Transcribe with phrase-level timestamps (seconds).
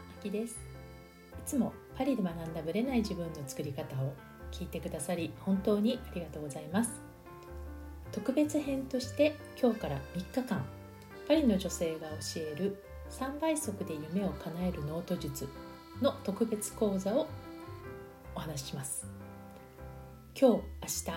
[0.00, 0.54] あきです。
[0.54, 0.56] い
[1.46, 4.14] つもパリで学んだブレない自分の作り方を
[4.50, 6.90] 聞いてくださり本当にありがとうございます。
[8.12, 10.64] 特別編として今日から3日間
[11.28, 15.48] パリの女性が教える3倍速で夢を叶えるノート術
[16.00, 17.26] の特別講座を
[18.34, 19.06] お話しします。
[20.40, 21.10] 今日、明日、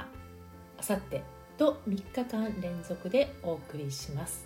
[0.90, 1.22] 明後日
[1.58, 4.45] と3日間連続でお送りします。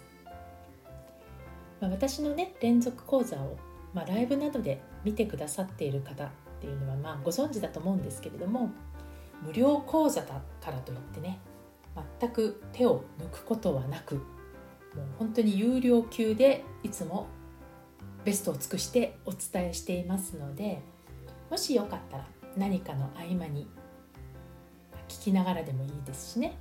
[1.81, 3.57] ま、私のね連続講座を、
[3.97, 6.29] まあ、ライブなどで見てくださっている方っ
[6.61, 8.69] ていうのは、まあ、ご存知だと思うんですけれども
[9.43, 11.39] 無料講座だからといってね
[12.19, 14.23] 全く手を抜くことはなくもう
[15.17, 17.25] 本当に有料級でいつも
[18.23, 20.79] ベストを尽くしてお伝えしていますので
[21.49, 23.67] もしよかったら何かの合間に
[25.09, 26.55] 聞きながらでもいいですしね。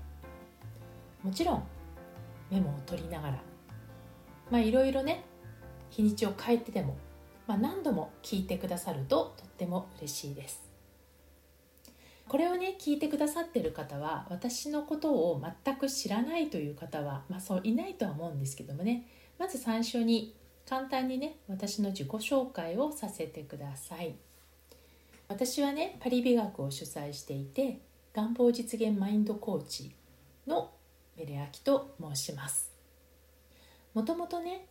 [1.23, 1.65] もちろん
[2.51, 3.43] メモを取りながら
[4.51, 5.25] まあいろいろね
[5.91, 6.97] 日にちを変えてでも、
[7.47, 10.63] まあ、何度も聞いてくださるととっても嬉しいです。
[12.29, 19.07] これをね聞いてくださってる方は私のことを全く知らないという方は、まあ、そういないとは思うんですけどもね。
[19.39, 20.35] まず最初に
[20.69, 24.17] 簡単にね私の自己紹介をさせてください。
[25.29, 27.81] 私はねパリ美学を主催していて
[28.13, 29.95] 願望実現マインドコーチ
[30.47, 30.73] の
[31.17, 32.73] メレアキと申します。
[33.95, 34.67] もともとね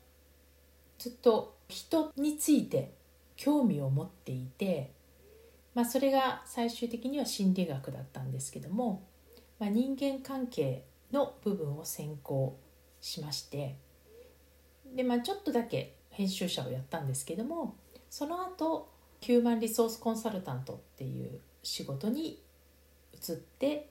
[0.97, 2.93] ずっと人について
[3.35, 4.91] 興味を持っていて、
[5.73, 9.03] まあ、それが最終的には心理学だったんですけども、
[9.59, 12.57] まあ、人間関係の部分を専攻
[13.01, 13.75] しまして
[14.95, 17.75] で、まあ、ちょっとだけ編集者をやったんですけども
[18.09, 22.41] その後ヒューマンリソースコンサルタントっていう仕事に
[23.13, 23.89] 移って、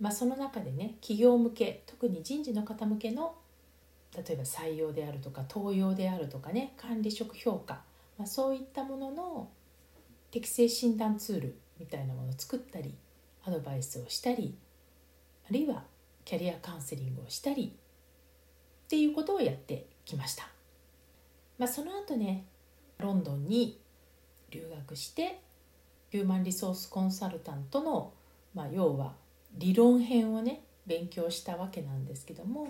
[0.00, 3.34] まあ、その中でね企業向け特に人事の方向けの
[4.16, 7.82] 例えば採用であるとか登用であるとかね管理職評価、
[8.18, 9.48] まあ、そういったものの
[10.30, 12.94] 適正診断ツールみたいなものを作ったり
[13.44, 14.56] アドバイスをしたり
[15.48, 15.84] あるいは
[16.24, 17.72] キャリアカウンセリングをしたり
[18.84, 20.48] っていうことをやってきました、
[21.58, 22.44] まあ、その後ね
[22.98, 23.78] ロンドンに
[24.50, 25.40] 留学して
[26.10, 28.12] ヒューマンリソースコンサルタントの、
[28.54, 29.14] まあ、要は
[29.56, 32.68] 理論編をね勉強したわけなんですけども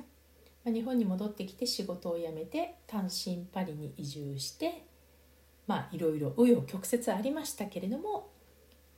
[0.64, 4.84] 日本に戻ってきて仕事を辞めて単身パリに移住して
[5.66, 8.30] まあいろいろ紆余曲折ありましたけれども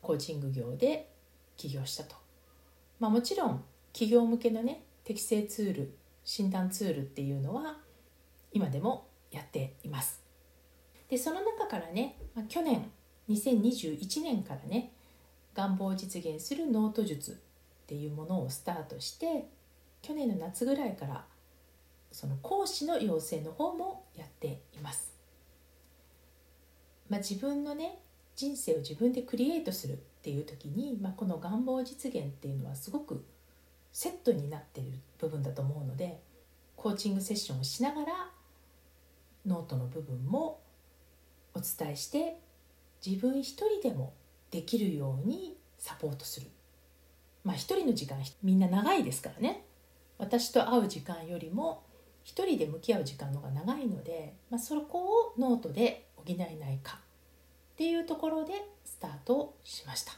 [0.00, 1.10] コーチング業で
[1.56, 2.14] 起業したと、
[3.00, 5.94] まあ、もちろん企業向けのね適正ツール
[6.24, 7.78] 診断ツールっていうのは
[8.52, 10.22] 今でもやっています。
[11.08, 12.90] でその中からね、まあ、去年
[13.28, 14.92] 2021年からね
[15.54, 17.34] 願望を実現するノート術っ
[17.86, 19.46] ていうものをスタートして
[20.02, 21.24] 去年の夏ぐらいから
[22.12, 25.14] その講師の養成の方もやっています。
[27.08, 27.98] まあ、自分のね
[28.34, 33.24] 人生を自分でクリエイトするっていう時に、まあ、この願望実現っていうのはすごく
[33.92, 36.20] セットになっている部分だと思うので
[36.76, 38.30] コーチングセッションをしながら
[39.46, 40.60] ノートの部分も
[41.54, 42.38] お伝えして
[43.04, 44.12] 自分一人でも
[44.50, 46.48] できるようにサポートする
[47.44, 49.64] まあ一人の時間みんな長いですからね
[50.18, 51.85] 私と会う時間よりも
[52.26, 56.98] 一人で向き合う時間の方が長いので、まあ、そこをノートで補えないか
[57.74, 58.52] っていうところで
[58.84, 60.12] スタートしました。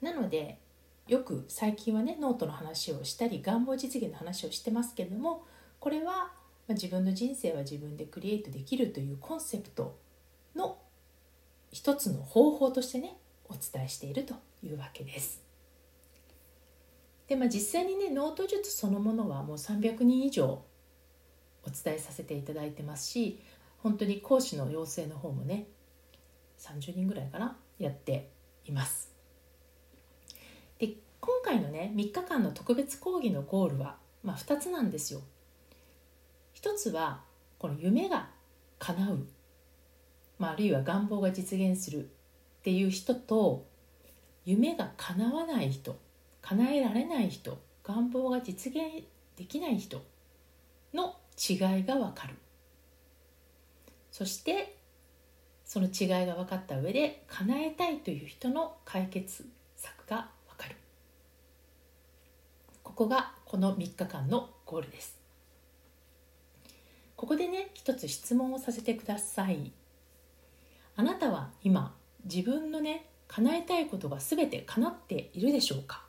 [0.00, 0.58] なので
[1.08, 5.44] よく最近はねノートの話をしたり願望実現の話をしてますけども
[5.78, 6.32] これは、
[6.68, 9.96] 自分の人生は自分でクリエイトできるというコンセプト
[10.56, 10.78] の
[11.70, 14.34] 一つの方法としてねお伝えしていると
[14.64, 15.45] いうわけです。
[17.28, 20.62] で、まあ、実際にねノート術そのものはもう300人以上
[21.64, 23.40] お伝えさせていただいてますし
[23.78, 25.66] 本当に講師の養成の方もね
[26.58, 28.30] 30人ぐらいかなやって
[28.64, 29.12] います。
[30.78, 35.20] で今回のね3日間の特別講義のゴールは、まあ、2つなんですよ。
[36.54, 37.20] 一つは
[37.58, 38.30] この夢が
[38.78, 39.26] 叶う、
[40.38, 42.08] まあ、あるいは願望が実現するっ
[42.62, 43.64] ていう人と
[44.44, 45.98] 夢が叶わない人
[46.48, 49.04] 叶えられない人願望が実現
[49.36, 50.00] できない人
[50.94, 52.34] の違いが分かる。
[54.12, 54.76] そして
[55.64, 59.44] その違いが分かった上で叶えたいという人の解決
[59.76, 60.76] 策が分かる。
[62.84, 65.18] ここがこの3日間のゴールです。
[67.16, 69.72] ここでね一つ質問をさせてください。
[70.94, 76.05] あなたは今自分のね叶えたいことが全て叶っているでしょうか？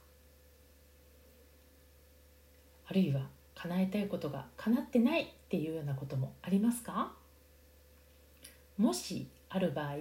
[2.90, 3.22] あるいは
[3.56, 7.12] 叶えたいことが叶ってないっていうようなこともありますか？
[8.78, 9.96] もしある場合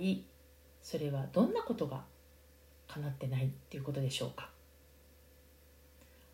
[0.83, 2.05] それはどんなことが
[2.87, 4.51] 叶ってないっていうことでしょうか？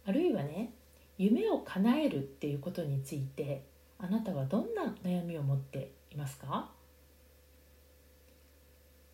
[0.06, 0.70] あるいはね
[1.16, 3.62] 夢を叶えるっていうことについて
[3.98, 6.68] あなたはどんな悩みを持っていますか？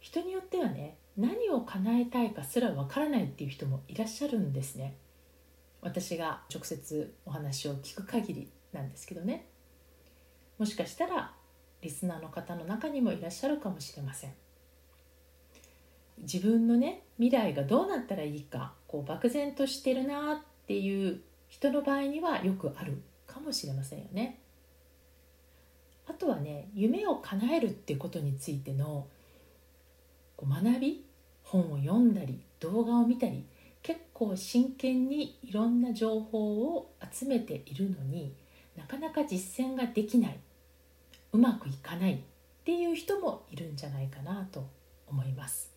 [0.01, 4.95] 人によってはね何を叶えたいかすらわからないっていう人もいらっしゃるんですね。
[5.89, 9.47] 私が直接お話を聞く限りなんですけどね。
[10.59, 11.33] もしかしたら
[11.81, 14.35] リスナーの方の中にもいらっしゃるかもしれません。
[16.19, 24.41] 自分のね未来がどうなったらいいかこう漠然としてるなっていう人の場合にはよくあるかもしれませんよね。
[26.07, 29.07] あとはね夢を叶えるってことについての
[30.37, 31.05] こう学び
[31.45, 33.47] 本を読んだり動画を見たり
[34.19, 38.35] 結構真剣にいろんな情報を集めているのに
[38.77, 40.37] なかなか実践ができない
[41.33, 42.19] うまくいかないっ
[42.65, 44.67] ていう人もいるんじゃないかなと
[45.07, 45.71] 思います。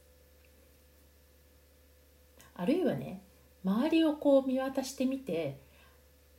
[2.56, 3.22] あるいはね
[3.64, 5.60] 周りをこう見渡してみて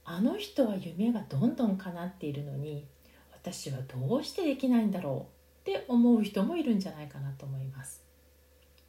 [0.05, 2.85] あの人は夢がどんどん叶っているのに
[3.33, 5.29] 私はどうしてできないんだろ
[5.65, 8.03] うって思う人もいるんじゃないかなと思います。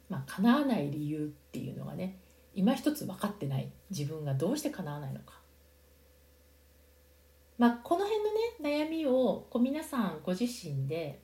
[0.08, 2.18] まあ叶わない理由っていうのがね
[2.54, 5.44] 今一つ分かってない自分がどうして叶わないのか
[7.56, 8.32] まあ、この辺の
[8.72, 11.20] ね悩みをこう皆さんご自身で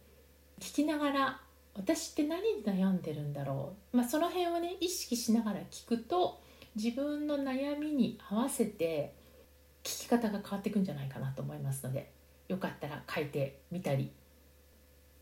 [0.60, 1.40] 聞きながら
[1.74, 6.40] 私って何に悩んでるんだろう、まあ、その辺をね意識しながら聞くと
[6.76, 9.14] 自分の悩みに合わせて
[9.82, 12.12] 聞き方が変わっていくんじゃないかなと思いますので
[12.48, 14.12] よかったら書いてみたり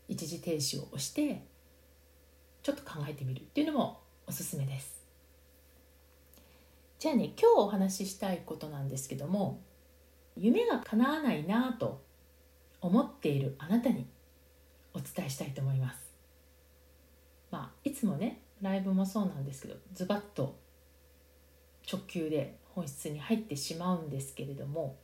[0.07, 1.43] 一時停止を押して
[2.61, 4.98] ちょっと考えてみるっていうのもおすすめです。
[6.99, 9.61] じゃあね今日お話ししたいことなんですけども
[10.35, 12.01] 夢が叶わないなと
[12.81, 14.05] 思っているあなたに
[14.93, 15.99] お伝えしたいと思います。
[17.51, 20.57] まあ、いつもねライブもそうなんですけどズバッと
[21.91, 24.97] 直球で本質に入ってしまうんですけれども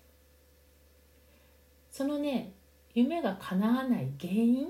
[1.92, 2.52] そのね
[2.94, 4.70] 夢が叶わない原因っ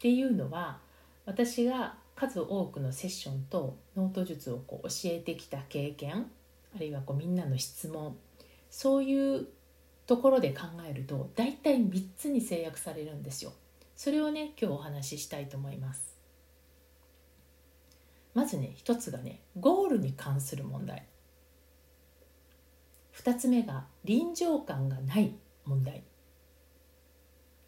[0.00, 0.78] ていうのは
[1.24, 6.26] 私が数多くのセッションとノート術をこう教えてきた経験
[6.74, 8.16] あるいはこうみんなの質問
[8.70, 9.48] そういう
[10.06, 13.52] ところで考えると大体3つに制約されるんですよ。
[13.96, 16.16] それをね今日お話ししたいと思います。
[18.34, 21.04] まずね一つがねゴールに関する問題
[23.16, 26.04] 2つ目が臨場感がない問題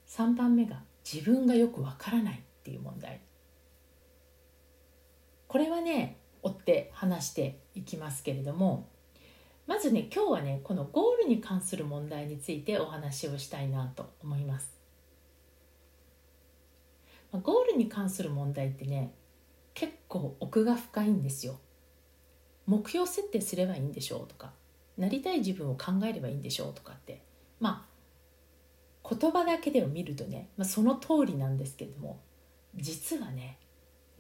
[0.07, 3.21] 3番目が自分がよくわからないっていう問題
[5.49, 8.89] これはね追って話していきますけれども
[9.67, 14.81] まずね今日はねこのゴールに関する問題についてお話をしたいなと思います。
[17.33, 19.15] ゴールに関する問題ってね
[19.75, 21.61] 結構奥が深いんですよ。
[22.67, 24.53] 目標設定すればいいんでしょうとか
[24.99, 27.23] なりたい自分を考えればいいんでしょうとかって
[27.59, 32.21] まあ言葉だけでを見るとね、まあ、その通りなんですけれども
[32.77, 33.59] 実はね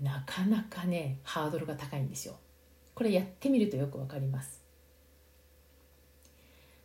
[0.02, 2.34] なかなかねハードルが高いんですよ。
[2.94, 4.60] これやってみるとよくわかります。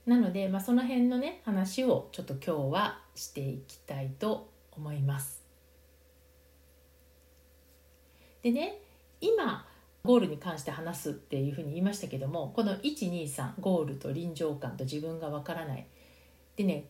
[0.05, 5.43] なので、まあ、その辺のね話をちょっと今日はしていきたいと思います。
[8.43, 8.79] でね
[9.21, 9.65] 今
[10.03, 15.87] ゴールに関して話すっていうふうに言いましたけどもこの123ゴールと臨場感と自分がわからない
[16.55, 16.85] でね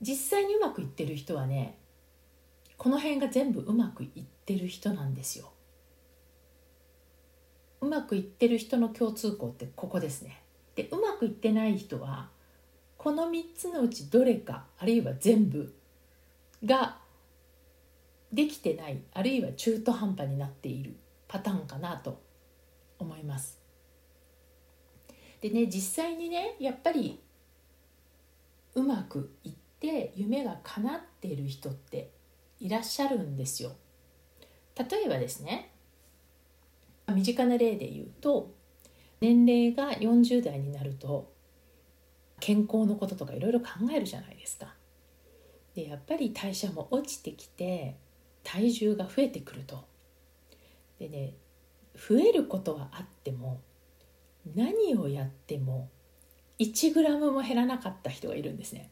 [0.00, 1.78] 実際にうまくいってる人はね
[2.82, 5.52] この辺が全部うまくいってる人なんですよ。
[7.80, 10.42] うまくいってる人の共通項ってここですね。
[10.74, 12.28] でうまくいってない人は
[12.98, 15.72] この3つのうちどれかあるいは全部
[16.64, 16.98] が
[18.32, 20.96] できてないあるいは中途半端になっている
[21.28, 22.20] パターンかなと
[22.98, 23.60] 思います。
[25.40, 27.20] でね実際にねやっぱり
[28.74, 32.10] うまくいって夢が叶っている人って
[32.62, 33.72] いらっしゃるんですよ。
[34.78, 35.72] 例えばですね
[37.12, 38.52] 身近な例で言うと
[39.20, 41.32] 年齢が40代になると
[42.38, 44.74] 健康のこととかいろいろ考えるじゃないですか。
[45.74, 47.96] でやっぱり代謝も落ちてきて
[48.44, 49.84] 体重が増えてくると。
[51.00, 51.34] でね
[51.96, 53.60] 増えることはあっても
[54.54, 55.88] 何をやっても
[56.60, 58.88] 1g も減らなかった人がいるんですね。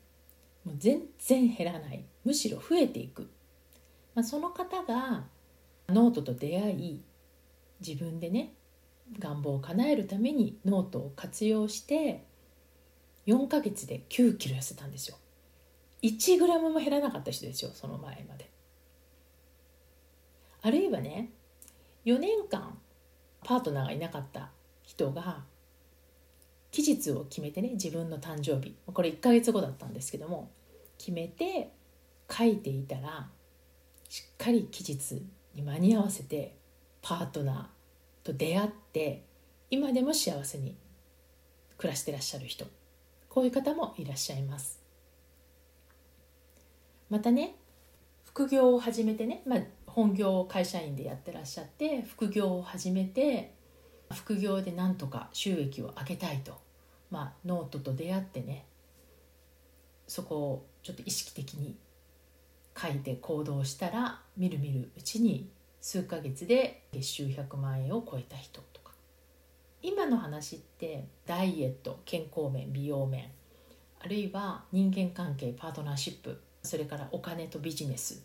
[0.65, 3.31] もう全然減らないむしろ増えていく、
[4.21, 5.25] まあ、その方が
[5.89, 7.03] ノートと出会い
[7.81, 8.53] 自分でね
[9.19, 12.27] 願望を叶えるためにノートを活用して
[13.27, 15.17] 4ヶ月で9キロ痩せたんですよ。
[16.03, 18.51] 1グラムも減らなかった人ですよその前まで。
[20.61, 21.31] あるいはね
[22.05, 22.77] 4年間
[23.43, 24.51] パートナーがいなかった
[24.83, 25.45] 人が
[26.73, 30.51] 期日を決めてね自分の誕生日これ1ヶ月後だったんですけども
[30.99, 31.71] 決めて
[32.31, 33.31] 書いていたら
[34.11, 35.23] しっかり期日
[35.55, 36.57] に間に合わせて
[37.01, 39.23] パートナーと出会って
[39.71, 40.77] 今でも幸せに
[41.79, 42.67] 暮らしてらっしゃる人。
[43.29, 44.81] こういう方もいらっしゃいます。
[47.09, 47.55] またね
[48.25, 53.55] 副業を始めてね、まあ、本業を会社員でやってらっしゃって副業を始めて
[54.13, 56.59] 副業でなんとか収益を上げたいと、
[57.13, 58.65] まあ、ノートと出会ってね
[60.09, 61.77] そこをちょっと意識的に
[62.79, 65.51] 書いて行動したらみるみるうちに
[65.81, 68.93] 数ヶ月で月収100万円を超えた人とか
[69.83, 73.31] 今の話ってダイエット健康面美容面
[74.03, 78.25] あるいは人間関係パートナーシップそれからお金とビジネス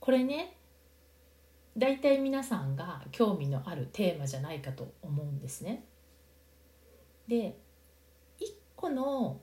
[0.00, 0.56] これね
[1.76, 5.84] 大体皆さんが興味のあるテーマじゃないかと思うんですね。
[7.28, 7.56] で
[8.40, 9.40] 1個の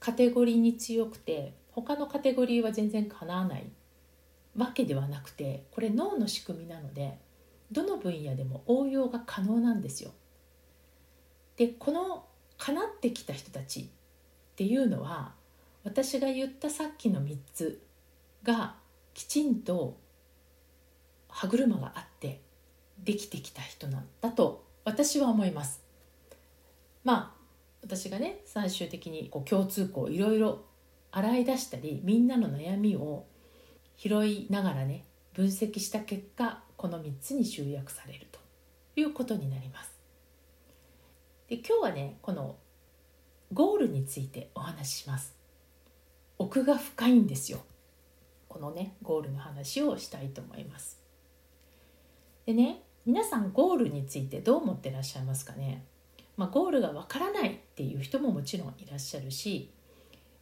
[0.00, 3.66] カテゴリーに強くて他のカテゴリーは全然かなわない
[4.56, 7.18] わけではなくてこれ脳の仕組みなので
[7.70, 10.10] どの分野でも応用が可能なんですよ。
[11.56, 12.24] でこの
[12.58, 13.86] かなってきた人たちっ
[14.56, 15.32] ていうのは
[15.84, 17.80] 私が言ったさっきの3つ
[18.42, 18.74] が
[19.14, 19.96] きちんと
[21.28, 22.40] 歯車があって
[23.02, 25.82] できてきた人なんだと私は思います
[27.04, 27.40] まあ
[27.82, 30.64] 私がね最終的にこう共通項いろいろ
[31.12, 33.24] 洗い出したりみんなの悩みを
[33.96, 38.38] 拾いながらね分析した結果この3つに集約されると
[38.96, 39.92] いうことになります。
[41.48, 42.56] で今日はねこの
[43.52, 45.34] ゴールについてお話しします。
[46.38, 47.60] 奥が深いんですよ。
[48.48, 50.98] このねゴールの話をしたいと思います。
[52.46, 55.84] でね皆さんゴールについてどう思ってらっしゃいますかね、
[56.36, 59.70] まあ、ゴールがわからないっていう人ももちろんいらっしゃるし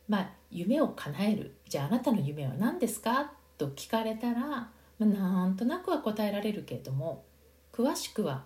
[0.08, 1.54] まあ夢を叶える。
[1.68, 3.32] じゃああなたの夢は何ですか？
[3.58, 7.24] と聞かれたら、まあ、なんとなくは答えられるけれども
[7.72, 8.44] 詳しくは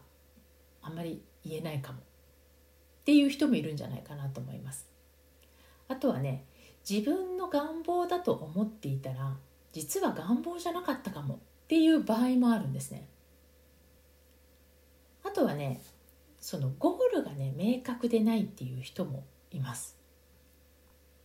[0.81, 1.99] あんまり言えないかも。
[1.99, 2.03] っ
[3.05, 4.89] ていう人もいるんじゃないかなと思います。
[5.89, 6.45] あとはね
[6.89, 9.37] 自分の願望だと思っていたら
[9.73, 11.35] 実は願望じゃなかったかも。
[11.35, 11.39] っ
[11.69, 13.09] ていう場合もあるんですね。
[15.25, 15.81] あとはね
[16.39, 19.97] そのゴールがね明確でないっていう人もいます。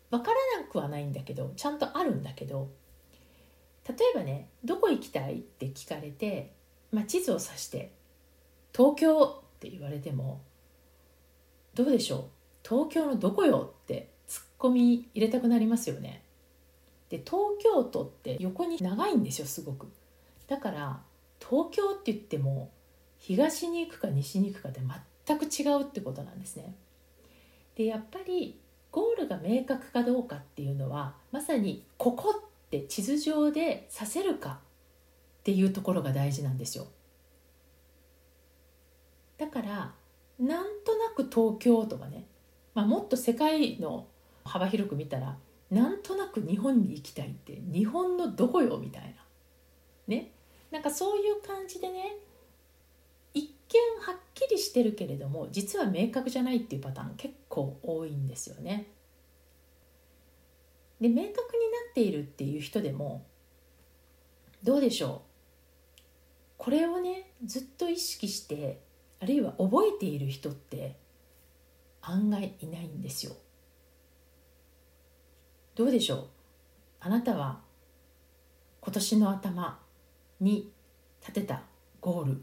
[0.09, 2.69] 分からなくはないんだけどちゃんとあるんだけど
[3.87, 6.53] 例えばね「どこ行きたい?」って聞かれて、
[6.91, 7.91] まあ、地図を指して
[8.75, 10.41] 「東京」って言われても
[11.73, 12.67] どうでしょう？
[12.67, 16.23] 東京のどこよってツッコミ入れたくなりますよね。
[17.09, 19.87] で東京都って横に長いんですよすごく。
[20.47, 21.01] だから
[21.39, 22.71] 東京って言っても
[23.19, 24.81] 東に行くか西に行くかで
[25.25, 26.75] 全く違うってことなんですね。
[27.75, 28.59] でやっぱり
[28.98, 34.58] ゴールが明確かどうかっていうのはまさにここって地図上でさせるか
[35.39, 36.88] っていうところが大事なんですよ。
[39.38, 39.94] だから
[40.39, 42.25] なんとなく東京とかね、
[42.74, 44.08] まあ、もっと世界の
[44.44, 45.38] 幅広く見たら
[45.70, 49.10] なんとなく日本に行きたいって日本のどこよみたいな
[50.08, 50.32] ね
[50.72, 52.18] なんかそういう感じでね
[53.69, 58.88] 見はっきりしてるけれども実は明確じゃないっていうパターン結構多いんですよね。
[61.00, 61.33] で明確にな
[61.91, 63.25] っているっていう人でも
[64.63, 65.21] どうでしょ
[65.97, 66.01] う？
[66.57, 68.81] これをねずっと意識して
[69.19, 70.95] あるいは覚えている人って
[72.01, 73.33] 案外いないんですよ。
[75.75, 76.27] どうでしょう？
[77.00, 77.59] あなたは
[78.81, 79.79] 今年の頭
[80.39, 80.71] に
[81.21, 81.62] 立てた
[82.01, 82.41] ゴール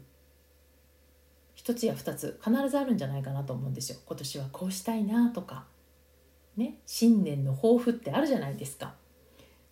[1.65, 3.97] 一つや二つ必ずあるんじゃないかなと思うんですよ。
[4.05, 5.65] 今年はこうしたいなとか。
[6.55, 8.93] ね新年の抱負ってあるじゃないですか。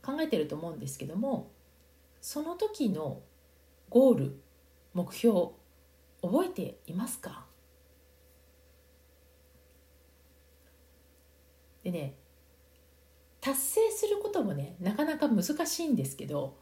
[0.04, 1.52] 考えてると思うんですけども
[2.20, 3.22] その時の
[3.92, 4.40] ゴール
[4.96, 5.50] 目標
[6.24, 7.46] 覚えていますか？
[11.84, 12.16] でね
[13.40, 16.58] 達成することもねなかなか難しいんですけど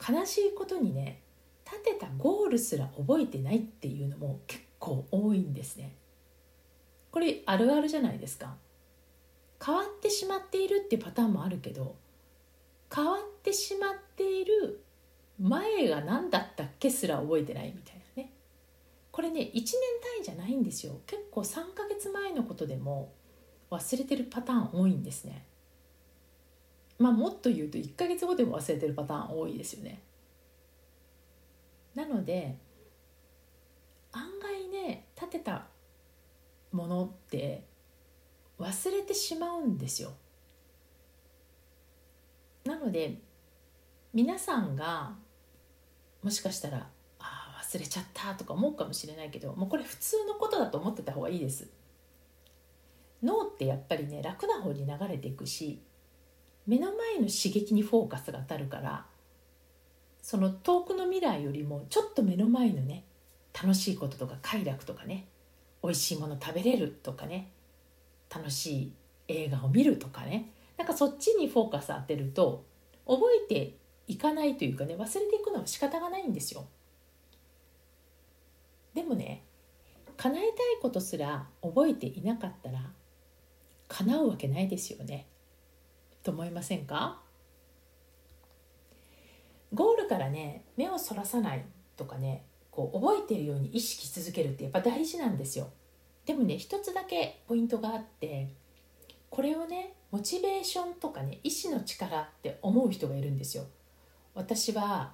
[0.00, 1.20] 悲しいことにね
[1.64, 5.94] 立てたゴールすら覚えてないっていうのも結構多いんですね。
[7.10, 8.56] これあるあるじゃないですか。
[9.64, 11.96] 変わってしまっているっていうパターンもあるけど
[12.94, 14.84] 変わってしまっている
[15.40, 18.30] 前が何だったっけすら覚えてないみたいなね
[19.10, 19.72] これね1年単
[20.20, 23.12] 位じゃないんですよ結構3ヶ月前のことでも
[23.70, 25.46] 忘れてるパターン多いんですね
[26.98, 30.00] まあもっと言うと1ヶ月後でも忘れてるパターン多いですよね
[31.94, 32.58] なので
[34.14, 35.66] 案外ね立てた
[36.72, 37.64] ものって
[38.58, 40.12] 忘れてしまうんですよ。
[42.64, 43.18] なので
[44.12, 45.12] 皆さんが
[46.22, 51.68] もしかしたら「ああ忘れちゃった」とか思うかもしれないけどもうこれ普通のことだと思ってた方がいいです。
[53.22, 55.80] 脳ってやっぱりね楽な方に流れていくし
[56.66, 59.06] 目の前の刺激にフォーカスが当たるから
[60.22, 63.03] その遠くの未来よりもちょっと目の前のね
[63.54, 65.26] 楽しいこととか快楽とかね
[65.82, 67.50] 美味しいもの食べれるとかね
[68.34, 68.92] 楽しい
[69.28, 72.64] 映画を見るとかねなんかそっちにフォーカス当てると
[73.06, 73.76] 覚えて
[74.08, 76.66] いかないというかね忘れていくのは仕方がないんですよ。
[78.92, 79.42] でもね
[80.16, 82.80] 叶えたいことすら覚えていなかったら
[83.88, 85.26] 叶うわけないですよね。
[86.22, 87.20] と思いませんか？
[89.72, 91.64] ゴールからね目をそらさない
[91.96, 95.68] とかねこう覚えているように意識し続けるってやっぱ大事なんですよ。
[96.26, 98.48] でもね一つだけポイントがあって
[99.30, 103.64] これをねモチベーションとかね意志の力って思う人がいるんですよ。
[104.34, 105.12] 私は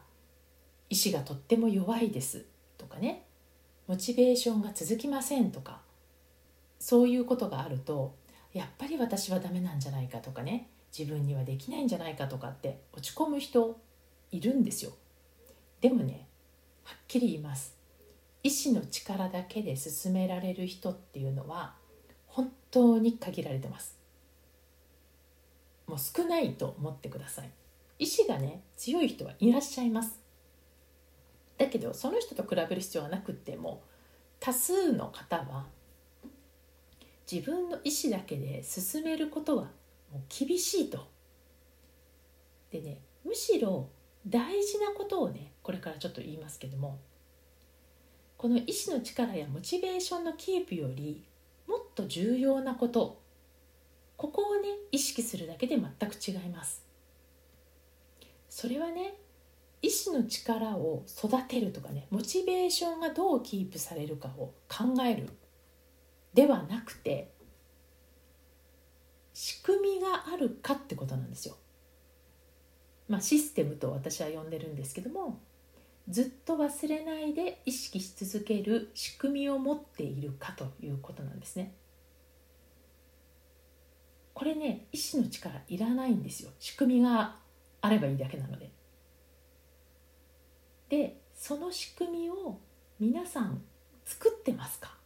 [0.89, 2.47] 意志がとっても弱いです
[2.79, 3.27] とかね
[3.87, 5.83] モチベーションが続きませんとか
[6.79, 8.15] そういうことがあると
[8.55, 13.79] やっぱり私はダメなんじゃないかとかね自分にはできないんじゃないかとかって落ち込む人
[14.33, 14.93] いるんですよ。
[15.83, 16.27] でもね
[16.91, 17.77] はっきり言います。
[18.43, 21.75] 意志の力だけで進められる人っていうのは
[22.27, 23.97] 本当に限られてます。
[25.87, 27.51] もう少ないと思ってください。
[28.01, 30.19] 意志がね強い人はいらっしゃいます。
[31.59, 33.85] だけどその人と比べる必要はなくても
[34.41, 35.67] 多数の方は
[37.31, 39.63] 自分の意思だけで進めることは
[40.11, 41.07] もう厳しいと。
[42.73, 43.89] でねむしろ
[44.27, 46.99] 大事なことをねこれからちょっと言いますけども
[48.37, 51.23] この意志の力やモチベーションのキープより
[51.67, 53.21] もっと重要なこと
[54.17, 56.85] ここをね意識するだけで全く違います。
[58.49, 59.15] それはね
[59.83, 65.29] 意志の力を育てるとかねモチベーションがどうキープされるかを考える
[66.35, 67.31] ではなくて
[69.33, 71.57] 仕組みがあるかってことなんですよ。
[73.09, 75.41] まあ、システムと私は呼んでるんですけども
[76.11, 81.75] ずっと忘れないで意識し続ける仕組みを持っているかということなんですね。
[84.35, 87.37] これね意志の力いらないんですよ仕組みが
[87.83, 88.71] あればいいだけなので。
[90.89, 92.59] でその仕組みを
[92.99, 93.63] 皆さん
[94.05, 94.97] 作ってますか？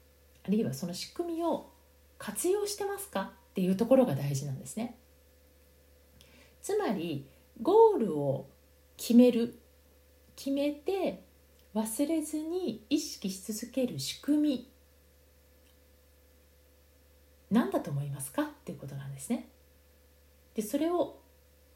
[0.46, 1.70] あるいはその仕組みを
[2.16, 4.96] 活用してますかっていうところが大事なんですね。
[6.62, 7.26] つまり
[7.60, 8.48] ゴールを
[8.96, 9.58] 決める
[10.36, 11.22] 決めて
[11.74, 14.70] 忘れずに意識し続ける仕組み
[17.50, 18.42] 何だと思いますか？
[18.42, 19.48] っていうことなんですね。
[20.54, 21.20] でそれを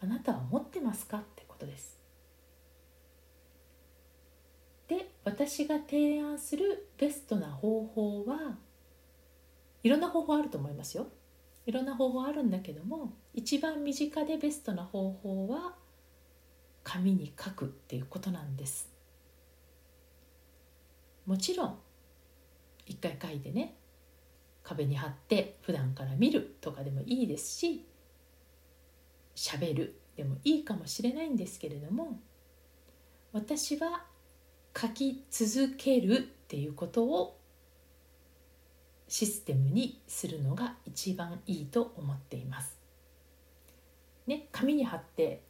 [0.01, 1.19] あなたは持ってますか？
[1.19, 1.99] ってことです。
[4.89, 8.57] で私が提案するベストな方法は
[9.83, 11.07] いろんな方法あると思いますよ。
[11.67, 15.75] いろんな方法あるんだけども一番身近でベストな方法は
[16.89, 18.89] 紙に書くっていうことなんです
[21.27, 21.79] もちろん
[22.87, 23.75] 一回書いてね
[24.63, 27.85] 壁に貼って普段から見るとかでもいいですし
[29.37, 32.19] 喋るでもいいかもしれないんですけれども
[33.35, 34.05] 私は
[34.75, 37.39] 書き続けるっていうことを
[39.09, 42.79] システムにするのが一番いいと思っています。
[44.27, 45.43] ね、紙に貼って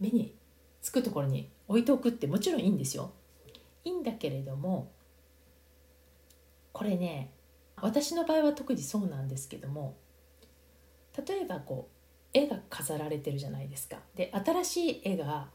[0.00, 0.34] 目に
[0.84, 3.10] つくところに置いておくってもちろんいいんですよ。
[3.84, 4.92] いいんだけれども
[6.72, 7.30] これね
[7.80, 9.96] 私の場合は特にそうなんですけども
[11.26, 13.96] 例えばこう絵が飾られてるじゃないですか。
[14.14, 15.48] で新しい絵が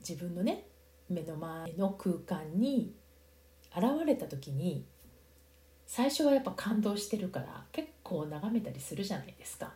[0.00, 0.64] 自分のね
[1.08, 2.92] 目の前の空間に
[3.76, 4.84] 現れた時に
[5.86, 9.72] 最初はやっぱ感動してるから結構眺めたりするじゃないですか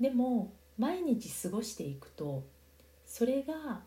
[0.00, 2.42] でも毎日過ごしていくと
[3.14, 3.80] それが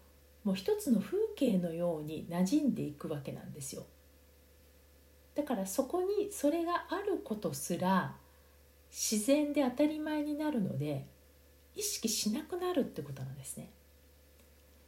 [0.45, 3.83] もう一つの風景のように馴染んでいくわけなんですよ。
[5.35, 8.15] だからそこにそれがあることすら
[8.89, 11.05] 自然で当たり前になるので
[11.75, 13.69] 意識しなくなるってことなんですね。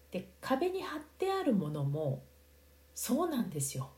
[0.10, 2.23] で壁に貼ってあるものも
[2.95, 3.89] そうなんですよ。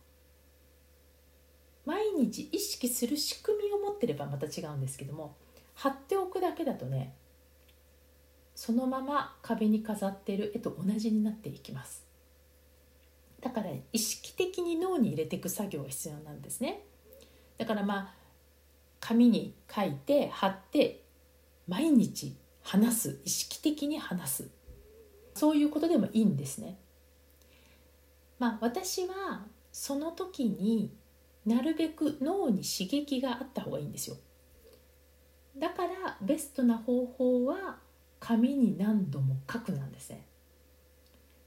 [1.86, 5.36] 毎日意識する仕組みを持ってればまた違うんですけども
[5.76, 7.14] 貼っておくだけだとね
[8.64, 12.06] そのまま壁に飾っている絵と同じになっていきます。
[13.42, 16.84] だから意識的に脳に入れていく作業が必要なんですね。
[17.58, 18.14] だからまあ
[19.00, 21.02] 紙に書いて貼って
[21.68, 23.20] 毎日話す。
[23.26, 24.50] 意識的に話す。
[25.34, 26.78] そういうことでもいいんですね。
[28.38, 30.94] まあ私はその時に
[31.48, 34.18] なるべく脳に刺激があった方がいいんですよ。
[35.58, 37.80] だからベストな方法は
[38.22, 40.24] 紙に何度も書くなんですね。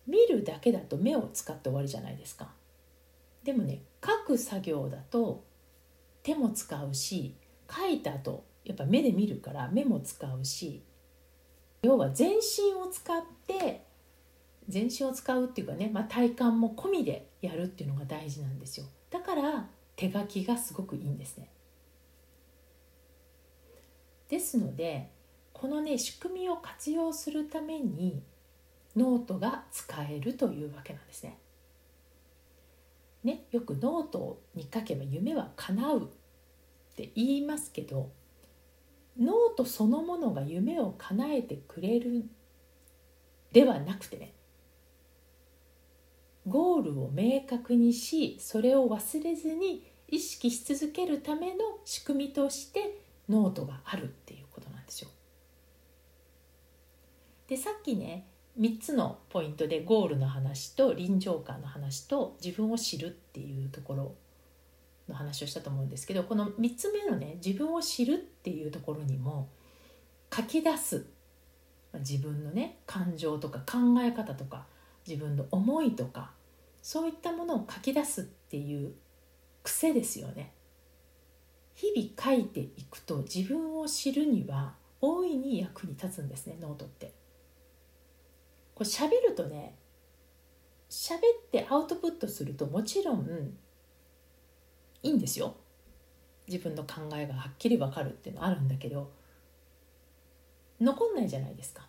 [0.06, 2.48] 見るだけだと目を使って終わりじゃないですか。
[3.44, 5.44] でもね書く作業だと
[6.22, 7.34] 手も使うし
[7.70, 10.82] 書いた後やっぱ目で見るから目も使うし
[11.82, 13.84] 要は全身を使って
[14.68, 18.86] 全身を使うっていうかね、まあ、体幹も込みでやるっていうのが大事なんですよ。
[19.10, 21.50] だから手書きがすごくいいんですね。
[24.28, 25.10] ですので
[25.64, 28.22] このね仕組みを活用するために
[28.94, 31.38] ノートが使えるというわけなんですね。
[33.24, 36.02] ねよくノートに書けば夢は叶うっ
[36.96, 38.10] て言いますけど
[39.18, 42.28] ノートそのものが夢を叶えてくれる
[43.52, 44.34] ではなくてね
[46.46, 52.98] ゴールを明確にしそれを忘れずに意識し続けるための仕組みとして
[53.30, 55.08] ノートがあるっていうことなんですよ。
[57.54, 58.26] でさっきね
[58.58, 64.14] 3つのポイントでゴールの話と臨場感の話と自分を知るっていうところ
[65.08, 69.50] の話をしたと思うんですけどこの3つ目のね自分を知るっていうところにも
[70.34, 71.06] 書き出す
[72.00, 74.66] 自分のね感情とか考え方とか
[75.06, 76.32] 自分の思いとか
[76.82, 78.94] そういったものを書き出すっていう
[79.62, 80.52] 癖ですよね。
[81.76, 87.12] 日々書いていくと自分を知るには大いに役に立つんですねノートって。
[88.74, 89.74] これ喋るとね
[90.90, 93.54] 喋ってアウトプットするともちろん
[95.02, 95.56] いいんですよ
[96.46, 99.10] 自分の考えがはっきり分かるっていうのはあるんだけど
[100.80, 101.86] 残んないじゃないですか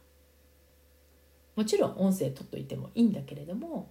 [1.55, 3.89] もちろん音声取っといてもいいんだけれども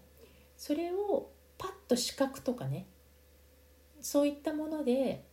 [0.57, 2.87] それをパッと視覚とかね
[4.01, 5.25] そういったもので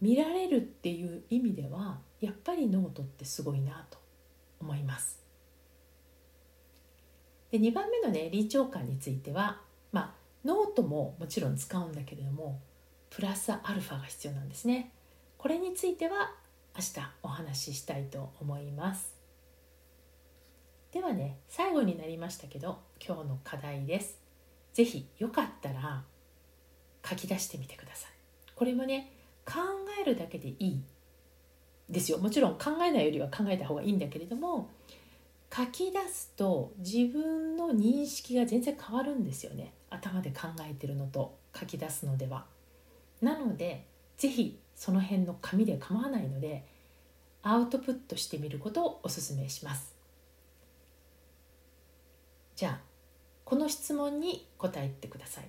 [0.00, 3.98] 見られるっていう意味ではやっぱりノートってすごいなと
[4.60, 5.17] 思います。
[7.50, 9.60] で2番目のね臨場感については
[9.92, 10.10] まあ
[10.44, 12.60] ノートももちろん使うんだけれども
[13.10, 14.92] プラスアルファが必要なんですね。
[15.38, 16.32] これについては
[16.76, 19.16] 明日お話ししたいと思います。
[20.92, 24.18] ではね最後になりましたけど今日の課題です。
[24.74, 26.04] 是非よかったら
[27.08, 28.10] 書き出してみてください。
[28.54, 29.12] これもね
[29.46, 29.54] 考
[30.00, 30.82] えるだけでいい
[31.88, 34.68] ですよもちろん考えないよりは考えた方がいいんだけれども
[35.54, 42.46] 書き出すと自分の認識が全然変わるんですよね頭で考えてるのと書き出すのでは。
[43.20, 46.64] なので是非その辺の紙で構わないので
[47.42, 49.94] アウトプットしてみることをおすすめします。
[52.54, 52.80] じゃあ
[53.44, 55.48] この質問に答えてください。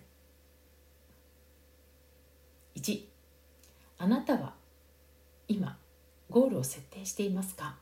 [2.75, 3.03] 1
[3.97, 4.53] あなたは
[5.47, 5.77] 今
[6.29, 7.75] ゴールを設定していますか？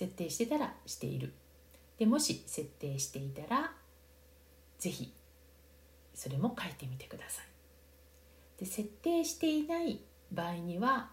[0.00, 1.34] 設定してたらしている
[1.98, 3.70] でもし設定していたら
[4.78, 5.12] 是非
[6.14, 10.00] それも書いてみてくださいで設定していない
[10.32, 11.10] 場合には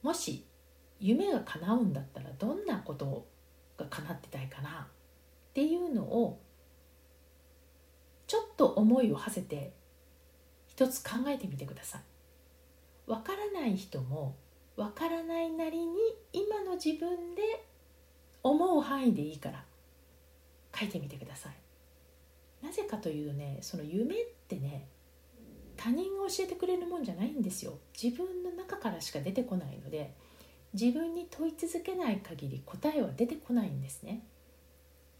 [0.00, 0.44] もし
[1.00, 3.26] 夢が叶うんだったらどんなこと
[3.76, 4.72] が叶ってたいかなっ
[5.52, 6.40] ていうのを
[8.28, 9.72] ちょっと思いを馳せて
[10.68, 13.10] 一つ考えてみてください。
[13.10, 14.36] わからない人も
[14.76, 15.98] わからないなりに
[16.32, 17.42] 今の自分で
[18.44, 19.64] 思う範囲でいいから
[20.78, 21.52] 書いてみてください。
[22.64, 24.86] なぜかというとねその夢ってね
[25.76, 27.78] 他人が教えてくれるもんじゃないんですよ。
[28.00, 30.14] 自分の中からしか出てこないので
[30.72, 34.22] 自分に問い続けない限り答えは出てこないんですね。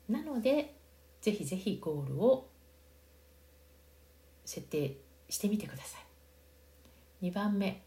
[0.09, 0.75] なので
[1.23, 2.49] ぜひぜひゴールを
[4.45, 4.99] 設定
[5.31, 5.99] してみてくださ
[7.23, 7.27] い。
[7.29, 7.83] 2番目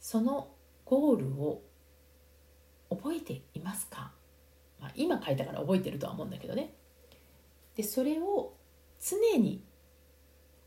[0.00, 0.48] その
[0.84, 1.62] ゴールを
[2.90, 4.12] 覚えていますか、
[4.80, 6.74] まあ、今書いたから覚えてるとは思うんだけどね。
[7.74, 8.54] でそれを
[9.00, 9.62] 常に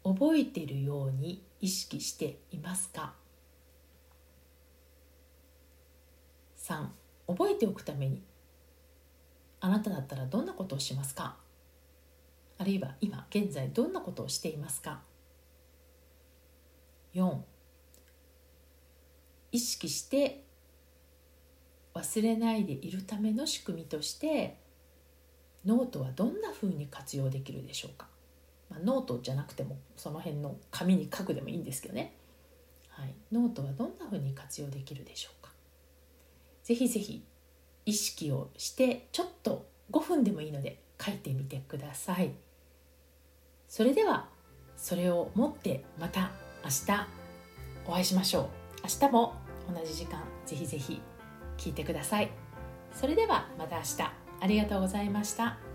[0.03, 3.13] 覚えているように意識していますか
[6.58, 6.88] ？3
[7.27, 8.23] 覚えておくために。
[9.62, 11.38] あなただったらどんなことをしますか？
[12.58, 15.01] あるいは今現在どんなことをしていますか
[17.13, 17.38] ？4
[19.51, 20.43] 意識して
[22.00, 24.58] 忘れないでいるための仕組みとして
[25.66, 28.08] ノートはどんな風に活用できるでしょうか、
[28.70, 32.14] まあ、ノートじゃなくてもその辺の紙に書くでもいいんですけどね、
[32.90, 35.52] はい、ノートはどんな風に活用できるでしょうか？
[36.64, 37.26] ぜひぜひ
[37.86, 42.32] 意識をしてちょっと5分でもいいので書いてみてください。
[43.68, 44.28] それでは
[44.78, 46.32] それを持ってまた
[46.64, 47.08] 明日
[47.86, 48.48] お会いしましょう。
[48.84, 49.34] 明日も
[49.74, 51.02] 同じ時間ぜひぜひ。
[51.60, 52.32] 聞いてください
[52.93, 54.02] それではまた明日
[54.41, 55.68] ありがとうございました。